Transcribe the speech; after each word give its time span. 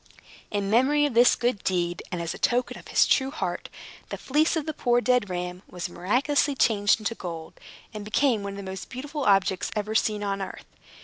In 0.49 0.71
memory 0.71 1.05
of 1.05 1.13
this 1.13 1.35
good 1.35 1.63
deed, 1.63 2.01
and 2.11 2.19
as 2.23 2.33
a 2.33 2.39
token 2.39 2.75
of 2.79 2.87
his 2.87 3.05
true 3.05 3.29
heart, 3.29 3.69
the 4.09 4.17
fleece 4.17 4.55
of 4.55 4.65
the 4.65 4.73
poor 4.73 4.99
dead 4.99 5.29
ram 5.29 5.61
was 5.69 5.89
miraculously 5.91 6.55
changed 6.55 7.05
to 7.05 7.13
gold, 7.13 7.53
and 7.93 8.03
became 8.03 8.41
one 8.41 8.53
of 8.53 8.57
the 8.57 8.63
most 8.63 8.89
beautiful 8.89 9.25
objects 9.25 9.69
ever 9.75 9.93
seen 9.93 10.23
on 10.23 10.41
earth. 10.41 10.65